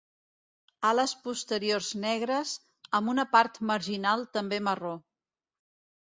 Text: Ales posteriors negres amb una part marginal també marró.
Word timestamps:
Ales 0.91 1.11
posteriors 1.25 1.89
negres 2.05 2.53
amb 2.99 3.11
una 3.13 3.25
part 3.35 3.59
marginal 3.73 4.25
també 4.39 4.59
marró. 4.69 4.95